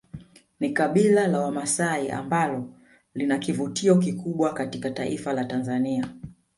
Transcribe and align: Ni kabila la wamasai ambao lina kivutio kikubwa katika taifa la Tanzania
Ni 0.59 0.69
kabila 0.69 1.27
la 1.27 1.39
wamasai 1.39 2.09
ambao 2.09 2.69
lina 3.13 3.37
kivutio 3.39 3.97
kikubwa 3.99 4.53
katika 4.53 4.89
taifa 4.89 5.33
la 5.33 5.45
Tanzania 5.45 6.09